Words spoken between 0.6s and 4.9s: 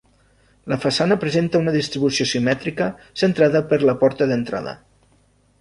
La façana presenta una distribució simètrica centrada per la porta d'entrada.